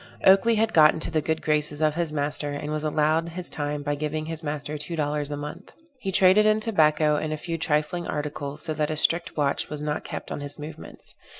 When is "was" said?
2.71-2.83, 9.69-9.79